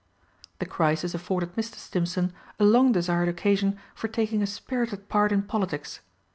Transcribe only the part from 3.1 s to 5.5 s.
occasion for taking a spirited part in